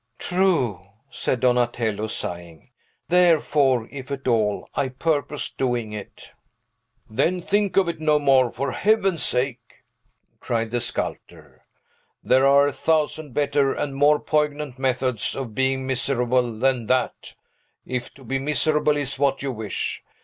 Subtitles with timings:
[0.17, 0.81] "True,"
[1.11, 2.71] said Donatello, sighing.
[3.07, 6.31] "Therefore, if at all, I purpose doing it."
[7.07, 9.59] "Then think of it no more, for Heaven's sake!"
[10.39, 11.65] cried the sculptor.
[12.23, 17.35] "There are a thousand better and more poignant methods of being miserable than that,
[17.85, 20.01] if to be miserable is what you wish.